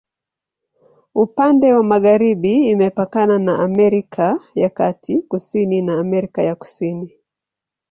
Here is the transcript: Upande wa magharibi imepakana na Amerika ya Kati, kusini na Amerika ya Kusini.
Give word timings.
Upande 1.15 1.73
wa 1.73 1.83
magharibi 1.83 2.55
imepakana 2.69 3.39
na 3.39 3.59
Amerika 3.59 4.39
ya 4.55 4.69
Kati, 4.77 5.15
kusini 5.21 5.81
na 5.81 5.93
Amerika 5.99 6.41
ya 6.43 6.55
Kusini. 6.55 7.13